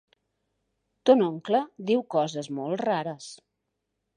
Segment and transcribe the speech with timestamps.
[1.09, 3.29] Ton oncle diu coses molt rares.